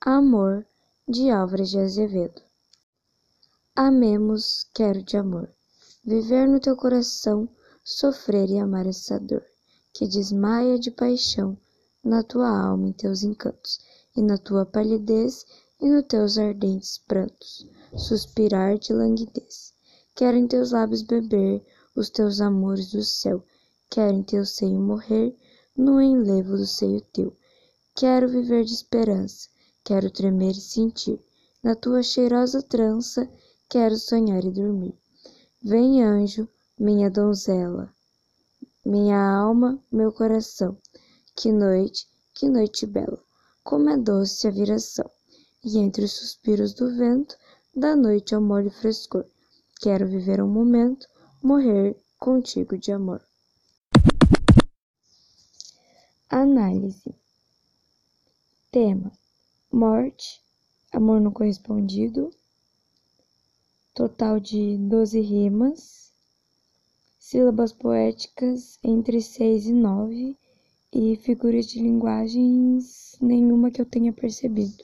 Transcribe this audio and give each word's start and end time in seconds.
Amor, 0.00 0.64
de 1.08 1.28
Álvares 1.28 1.70
de 1.70 1.78
Azevedo. 1.80 2.40
Amemos, 3.74 4.64
quero 4.72 5.02
de 5.02 5.16
amor, 5.16 5.52
viver 6.04 6.46
no 6.46 6.60
teu 6.60 6.76
coração, 6.76 7.48
sofrer 7.82 8.48
e 8.48 8.60
amar 8.60 8.86
essa 8.86 9.18
dor, 9.18 9.44
que 9.92 10.06
desmaia 10.06 10.78
de 10.78 10.92
paixão 10.92 11.58
na 12.02 12.22
tua 12.22 12.48
alma 12.48 12.86
em 12.86 12.92
teus 12.92 13.24
encantos, 13.24 13.80
e 14.16 14.22
na 14.22 14.38
tua 14.38 14.64
palidez 14.64 15.44
e 15.80 15.90
nos 15.90 16.06
teus 16.06 16.38
ardentes 16.38 16.98
prantos, 16.98 17.66
suspirar 17.96 18.78
de 18.78 18.92
languidez. 18.92 19.74
Quero 20.14 20.36
em 20.36 20.46
teus 20.46 20.70
lábios 20.70 21.02
beber 21.02 21.60
os 21.96 22.08
teus 22.08 22.40
amores 22.40 22.92
do 22.92 23.02
céu, 23.02 23.44
quero 23.90 24.16
em 24.16 24.22
teu 24.22 24.46
seio 24.46 24.78
morrer, 24.78 25.36
no 25.76 26.00
enlevo 26.00 26.56
do 26.56 26.66
seio 26.66 27.00
teu. 27.12 27.36
Quero 27.96 28.28
viver 28.28 28.64
de 28.64 28.74
esperança, 28.74 29.48
quero 29.88 30.10
tremer 30.10 30.50
e 30.50 30.60
sentir. 30.60 31.18
Na 31.62 31.74
tua 31.74 32.02
cheirosa 32.02 32.60
trança, 32.60 33.26
quero 33.70 33.96
sonhar 33.96 34.44
e 34.44 34.50
dormir. 34.50 34.94
Vem, 35.62 36.04
anjo, 36.04 36.46
minha 36.78 37.10
donzela, 37.10 37.90
minha 38.84 39.18
alma, 39.18 39.82
meu 39.90 40.12
coração. 40.12 40.76
Que 41.34 41.50
noite, 41.50 42.06
que 42.34 42.50
noite 42.50 42.84
bela, 42.84 43.18
como 43.64 43.88
é 43.88 43.96
doce 43.96 44.46
a 44.46 44.50
viração. 44.50 45.10
E 45.64 45.78
entre 45.78 46.04
os 46.04 46.12
suspiros 46.12 46.74
do 46.74 46.94
vento, 46.94 47.34
da 47.74 47.96
noite 47.96 48.34
ao 48.34 48.42
mole 48.42 48.68
frescor, 48.68 49.24
quero 49.80 50.06
viver 50.06 50.42
um 50.42 50.48
momento, 50.48 51.08
morrer 51.42 51.96
contigo 52.18 52.76
de 52.76 52.92
amor. 52.92 53.22
Análise. 56.28 57.14
Tema: 58.70 59.10
morte, 59.70 60.40
amor 60.92 61.20
não 61.20 61.30
correspondido, 61.30 62.30
total 63.94 64.40
de 64.40 64.76
12 64.78 65.20
rimas, 65.20 66.12
sílabas 67.18 67.72
poéticas 67.72 68.78
entre 68.82 69.20
6 69.20 69.66
e 69.66 69.72
9 69.72 70.36
e 70.92 71.16
figuras 71.16 71.66
de 71.66 71.80
linguagens 71.80 73.16
nenhuma 73.20 73.70
que 73.70 73.80
eu 73.80 73.86
tenha 73.86 74.12
percebido. 74.12 74.82